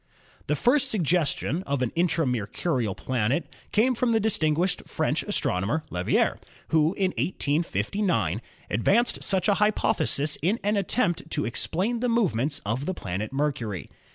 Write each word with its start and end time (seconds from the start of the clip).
The 0.47 0.55
first 0.55 0.89
suggestion 0.89 1.61
of 1.67 1.83
an 1.83 1.91
intra 1.93 2.25
Mercurial 2.25 2.95
planet 2.95 3.45
came 3.71 3.93
from 3.93 4.13
the 4.13 4.19
distinguished 4.19 4.87
French 4.87 5.21
astronomer, 5.21 5.83
Leverrier, 5.91 6.39
who 6.69 6.95
in 6.95 7.11
1859 7.19 8.41
advanced 8.71 9.21
such 9.21 9.47
a 9.47 9.53
hypothesis 9.61 10.39
in 10.41 10.59
an 10.63 10.75
attempt 10.75 11.29
to 11.29 11.45
explain 11.45 11.99
the 11.99 12.09
movements 12.09 12.61
of 12.65 12.87
the 12.87 12.95
planet 12.95 13.31
Mercury. 13.31 13.91